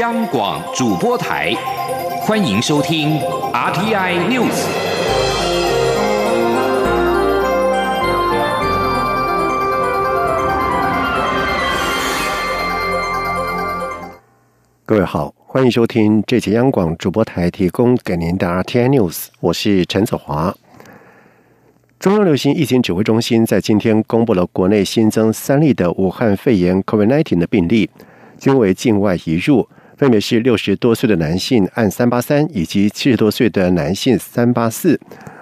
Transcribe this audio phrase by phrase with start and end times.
[0.00, 1.52] 央广主播台，
[2.22, 3.18] 欢迎收听
[3.52, 4.64] RTI News。
[14.86, 20.54] 各位好，欢迎收听这节央广主播台提供给您的 RTI News，我是陈子华。
[21.98, 27.90] 中央流行疫情指挥中心在今天公布了国内新增三例的武汉肺炎 COVID-19 的病例，
[28.38, 29.68] 均为境外移入。
[29.96, 34.98] 分别是六十多岁的男性按三八三，以及七十多岁的男性三八四，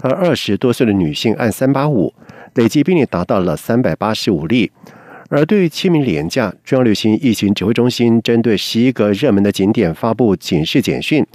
[0.00, 2.14] 而二十多岁的女性按三八五，
[2.54, 4.70] 累计病例达到了三百八十五例。
[5.30, 11.26] 而对于清明连假，中央流行疫情指挥中心针对十一个热门的景点发布警示简讯。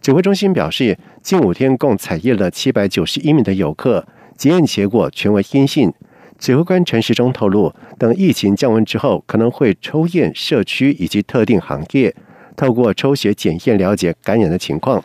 [0.00, 4.04] 指挥中心表示，近五天共采验了七百九十一名的游客，
[4.36, 5.92] 检验结果全为阴性。
[6.38, 12.14] 指挥官陈时中透露，等疫情降温之后，可能会抽验社区以及特定行业。
[12.56, 15.02] 透过抽血检验了解感染的情况。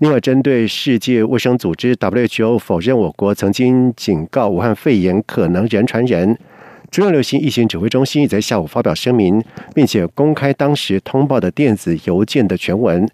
[0.00, 6.36] 另外，针对世界卫生组织 WHO 否认我国曾经警告武汉肺炎可能人传人，
[6.90, 9.42] 中央流行疫情指挥中心也在下午发表声明，
[9.74, 13.08] 并且公开当时通报的电子邮件的全文。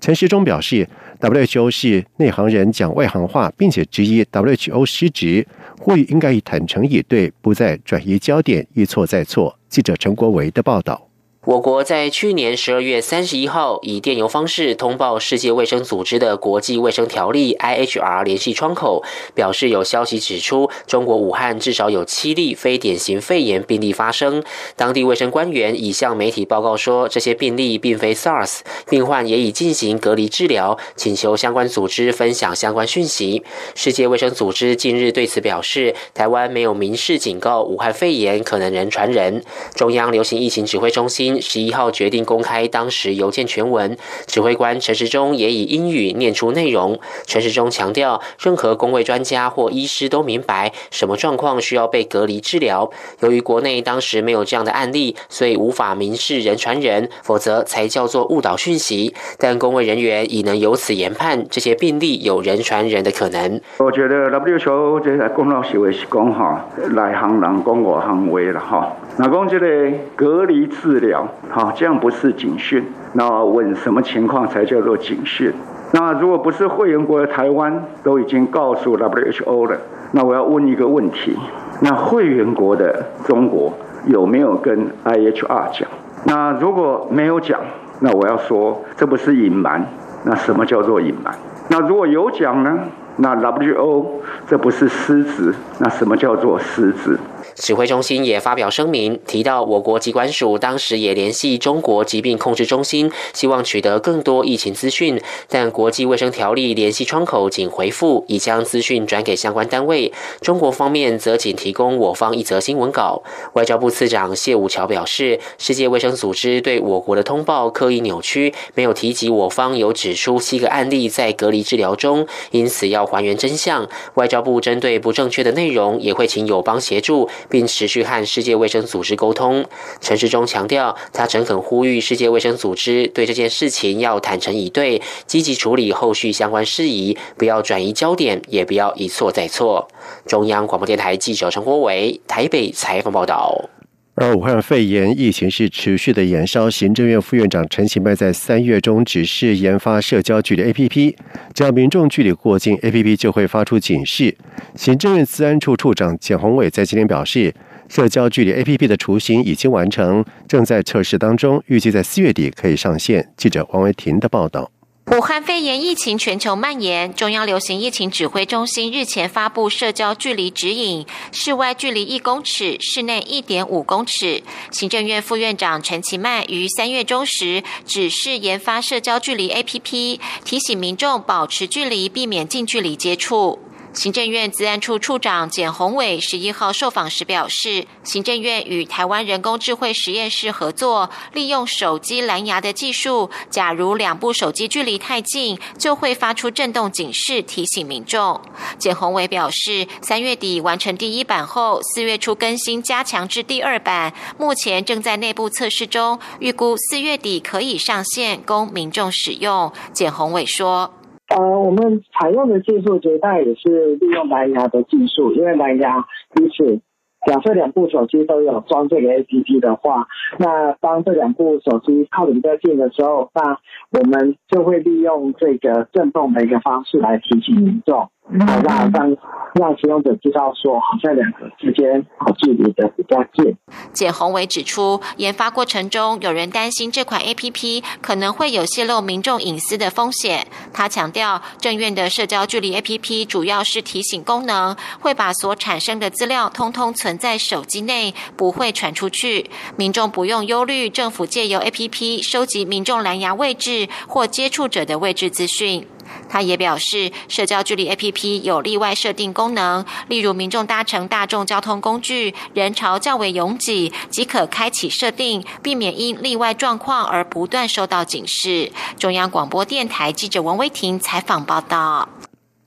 [0.00, 0.88] 陈时中表示
[1.20, 5.46] ，WHO 是内行人讲外行话，并且质疑 WHO 失职，
[5.78, 9.56] 呼吁应该以坦诚以对，不再转移焦点，一错再错。
[9.68, 11.11] 记者陈国维的报道。
[11.44, 19.02] 我国在去年十二月三十一号以电邮方式通报世界卫生组织的国际卫生条例 （IHR） 联系窗口，
[19.34, 24.44] 表示有消息指出，中国武汉至少有七例非典型肺炎病例发生。
[24.76, 33.42] 当地卫生官员已向媒体报告说，这些病例并非 SARS，病患也已进行隔离治疗，请求相关组织分享相关讯息。
[33.74, 39.42] 世界卫生组织近日对此表示，台湾没有明示警告武汉肺炎可能人传人。
[39.74, 41.31] 中央流行疫情指挥中心。
[41.40, 46.98] 十一号决定公开当时邮件全文，指挥官陈时中也以英语念出内容。
[47.24, 52.90] 陈时中强调，任何工位专家或医师都明白什么状况需要被隔离治疗。
[53.20, 59.14] 由于国内当时没有这样的案例，所以无法明示人传人，否则才叫做误导讯息。
[59.38, 63.60] 但工位人员已能由此研判这些病例有人传人的可能。
[63.78, 68.96] 我觉得 WHO 这个公道行为是讲哈，内行人讲外行话了哈。
[69.18, 71.21] 那讲这个隔离治疗。
[71.50, 72.84] 好，这样不是警讯。
[73.14, 75.52] 那问什么情况才叫做警讯？
[75.92, 79.76] 那如果不是会员国的台湾都已经告诉 WHO 了，
[80.12, 81.36] 那我要问一个问题：
[81.80, 83.72] 那会员国的中国
[84.06, 85.88] 有没有跟 IHR 讲？
[86.24, 87.60] 那如果没有讲，
[88.00, 89.86] 那我要说这不是隐瞒。
[90.24, 91.34] 那什么叫做隐瞒？
[91.68, 92.78] 那如果有讲呢？
[93.16, 94.06] 那 WHO
[94.46, 95.52] 这不是失职？
[95.78, 97.18] 那什么叫做失职？
[97.54, 113.22] 指挥中心也发表声明，提到我国疾管署当时也联系中国疾病控制中心，希望取得更多疫情资讯，但国际卫生条例联系窗口仅回复已将资讯转给相关单位，中国方面则仅提供我方一则新闻稿。
[113.54, 123.88] 外交部次长谢武桥表示，世界卫生组织对我国的通报刻意扭曲，没有提及我方有指出七个案例在隔离治疗中，因此要还原真相。
[124.14, 127.28] 外交部针对不正确的内容，也会请友邦协助。
[127.48, 129.64] 并持续和世界卫生组织沟通。
[130.00, 139.88] 陈世忠强调，他诚恳呼吁世界卫生组织对这件事情要坦诚以对，积极处理后续相关事宜，不要转移焦点，也不要一错再错。
[140.26, 143.68] 中央广播电台记者陈国伟台北采访报道。
[144.14, 151.16] 而武汉肺炎疫情是持续的延烧，行政院副院长陈其迈在三月中指示研发社交距离 APP，
[151.54, 154.36] 只要民众距离过近，APP 就会发出警示。
[154.74, 157.54] 行政院治安处处长简宏伟在今天表示，
[157.88, 163.30] 社交距离 APP 的雏形已经完成，正在测试当中，预计在四月底可以上线。
[163.38, 164.70] 记者王维婷的报道。
[165.14, 174.42] 武汉肺炎疫情全球蔓延，中央流行疫情指挥中心日前发布社交距离指引，室外距离一公尺，室内一点五公尺。
[174.70, 183.58] 行政院副院长陈其迈于三月中时指示研发社交距离 APP，提醒民众保持距离，避免近距离接触。
[183.94, 198.40] 行政院资安处处长简宏伟十一号受访时表示，行政院与台湾人工智慧实验室合作，利用手机蓝牙的技术，假如两部手机距离太近，就会发出震动警示，提醒民众。
[198.78, 209.70] 简宏伟表示，三月底完成第一版后，四月初更新加强至第二版，目前正在内部测试中，预估四月底可以上线供民众使用。
[209.92, 210.94] 简宏伟说。
[211.34, 216.80] 呃，我们采用的技术绝大也是利用蓝牙的技术，因为蓝牙彼此
[217.24, 220.08] 假设两部手机都有装这个 APP 的话，
[220.38, 223.58] 那当这两部手机靠得比较近的时候，那
[223.98, 228.10] 我们就会利用这个震动的一个方式来提醒民众。
[228.24, 229.16] 好，让让
[229.54, 232.06] 让使用者知道说，好像两个之间
[232.38, 233.54] 距离的比较近。
[233.92, 240.46] 简宏伟指出，研发过程中有人担心这款 A P P 可能会有泄露民众隐私的风险。
[240.72, 249.50] 他强调，正院的社交距离 A P P 主要是提醒功能，会把所产生的资料通通存在手机内，不会传出去。
[249.76, 255.86] 民众不用忧虑，政府借由 A P P 收集民众蓝牙位置或接触者的位置资讯。
[256.32, 268.72] 他也表示，社交距离 APP 有例外设定功能，例如民众搭乘大众交通工具，人潮较为拥挤，即可开启设定，避免因例外状况而不断收到警示。
[268.98, 272.08] 中央广播电台记者王威婷采访报道。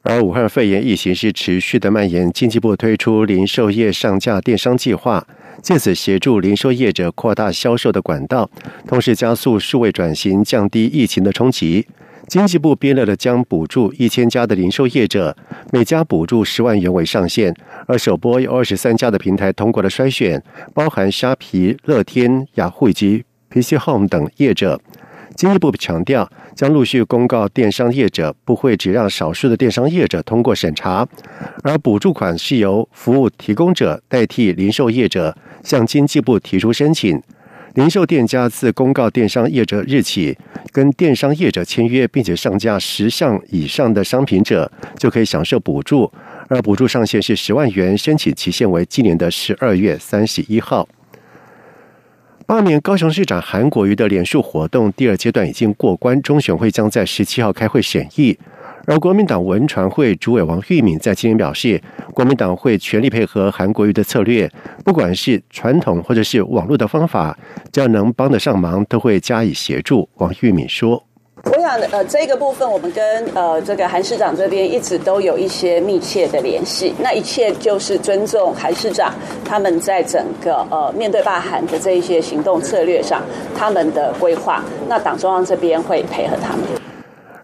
[0.04, 5.26] 而武汉肺炎疫情是持续的蔓延，经济部推出零售业上架电商计划，
[5.64, 8.48] 借此协助零售业者扩大销售的管道，
[8.88, 11.88] 同时加速数位转型，降低疫情的冲击。
[12.28, 15.36] 经济部编列了将补助一千家的零售业者，
[15.72, 17.56] 每家补助十万元为上限。
[17.88, 20.42] 而首波有二十三家的平台通过了筛选，
[20.74, 24.82] 包含虾皮、乐天、雅虎以及 PC Home 等业者。
[25.36, 31.06] 经济部强调，将陆续公告电商业者，不会只让少数的电商业者通过审查，
[31.62, 37.22] 而补助款是由服务提供者代替零售业者向经济部提出申请。
[37.76, 40.38] 零售店家自公告电商业者日起，
[40.72, 46.10] 跟电商业者签约，并且上架十项以上的商品者，就可以享受补助。
[46.48, 50.88] 而补助上限是十万元，申请期限为今年的十二月三十一号。
[52.46, 58.38] 罢免高雄市长韩国瑜的联署活动第二阶段已经过关，中选会将在十七号开会审议。
[58.88, 61.82] 而国民党文传会主委王玉敏在今天表示，
[62.14, 64.50] 国民党会全力配合韩国瑜的策略，
[64.84, 67.36] 不管是传统或者是网络的方法，
[67.72, 70.08] 只要能帮得上忙，都会加以协助。
[70.18, 71.04] 王玉敏说
[71.46, 79.12] ：“我想，呃，这个部分我们跟呃这个韩市长这边一直都有一些密切的联系，那一切就是尊重韩市长
[79.44, 83.24] 他们在整个呃面对罢韩的这一些行动策略上
[83.58, 86.64] 他们的规划，那党中央这边会配合他们。”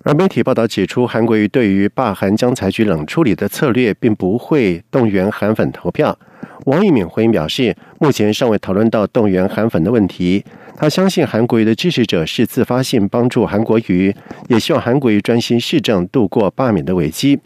[0.03, 6.18] 而媒体报道指出，韩国瑜对于罢韩将采取冷处理的策略，并不会动员韩粉投票。
[6.65, 10.44] 王义敏回应表示，目前尚未讨论到动员韩粉的问题。
[10.75, 14.15] 他相信韩国瑜的支持者是自发性帮助韩国瑜，
[14.48, 17.39] 也希望韩国瑜专心市政，度过罢免的危机。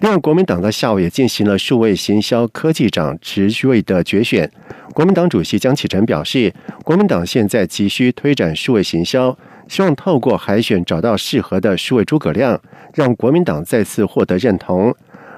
[0.00, 4.50] 另外，国民党在下午也进行了数位行销科技长职位的决选。
[4.92, 6.52] 国民党主席江启臣表示，
[6.82, 9.36] 国民党现在急需推展数位行销。
[9.68, 12.60] 希望透过海选找到适合的数位诸葛亮，
[12.94, 14.94] 让国民党再次获得认同。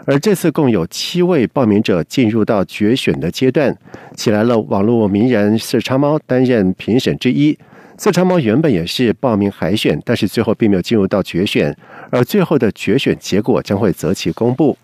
[0.06, 3.76] 而这次共有七位报名者进入到决选的阶段，
[4.16, 7.56] 起来了网络名人四叉猫担任评审之一。
[7.96, 11.76] 四叉猫原本也是报名海选，但是最后并没有进入到决选，
[12.10, 14.76] 而最后的决选结果将会择期公布。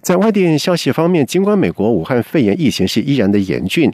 [0.00, 3.92] 在外电消息方面，尽管美国武汉肺炎疫情是依然的严峻。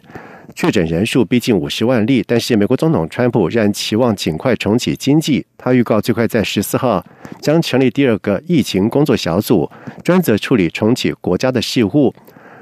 [0.55, 5.45] 确诊人数逼近五十万例，但是美国总统川普仍然期望尽快重启经济。
[5.59, 7.05] 他预告最快在十四号
[7.41, 9.69] 将成立第二个疫情工作小组，
[10.05, 12.15] 专责处理重启国家的事务。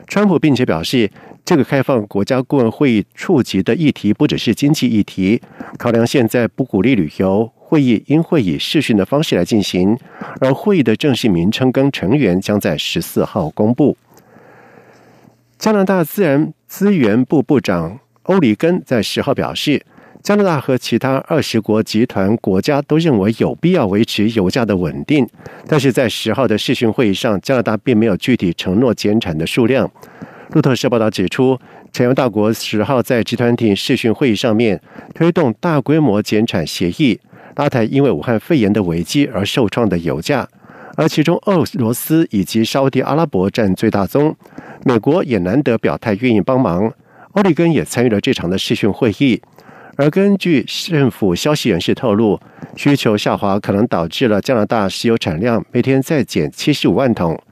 [0.08, 1.08] 川普并且表示，
[1.44, 5.42] 这个开放国家顾问会议触及的议题不只是经济议题，
[5.76, 9.98] 考量现在不鼓励旅游，会议应会以视讯的方式来进行，
[10.40, 13.94] 而会议的正式名称跟成员将在十四号公布。
[15.58, 19.84] 加拿大自然资源部部长欧里根在十号表示，
[20.22, 25.28] 加拿大和其他二十国集团国家都认为有必要维持油价的稳定，
[25.68, 29.90] 但是在十号的视讯会议上，加拿大并没有具体承诺减产的数量。
[30.54, 31.58] 路透社报道指出，
[31.92, 34.80] 产油大国十号在集团体视讯会议上面
[35.12, 37.18] 推动大规模减产协议，
[37.56, 40.48] 拉抬因为武汉肺炎的危机而受创的油价，
[40.96, 44.36] 而其中俄罗斯以及沙特阿拉伯占最大宗。
[44.84, 46.92] 美国也难得表态愿意帮忙，
[47.32, 49.42] 奥利根也参与了这场的视讯会议。
[49.96, 52.38] 而根据政府消息人士透露，
[52.76, 57.42] 需求下滑可能导致了加拿大石油产量每天再减七十五万桶。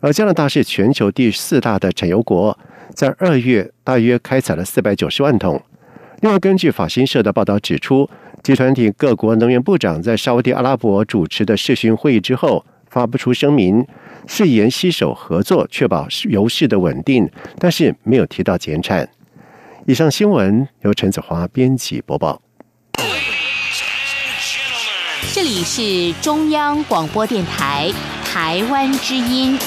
[0.00, 2.58] 而加拿大是全球第四大的产油国，
[2.94, 5.60] 在二月大约开采了四百九十万桶。
[6.20, 8.08] 另外，根据法新社的报道指出，
[8.42, 13.86] 集团体各国能源部长在沙特阿拉伯主持的视讯会议之后，发布出声明。
[14.28, 19.08] 誓言携手合作，确保油市的稳定，但是没有提到减产。
[19.86, 22.42] 以上新闻由陈子华编辑播报。
[25.32, 27.92] 这里是中央广播电台
[28.36, 29.58] 台湾之音。